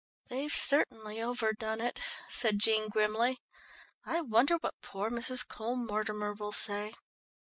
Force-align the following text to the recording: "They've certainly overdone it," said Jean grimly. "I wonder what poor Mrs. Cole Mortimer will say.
"They've 0.29 0.51
certainly 0.51 1.21
overdone 1.21 1.79
it," 1.79 2.01
said 2.27 2.57
Jean 2.57 2.89
grimly. 2.89 3.37
"I 4.03 4.21
wonder 4.21 4.55
what 4.55 4.81
poor 4.81 5.11
Mrs. 5.11 5.47
Cole 5.47 5.75
Mortimer 5.75 6.33
will 6.33 6.51
say. 6.53 6.93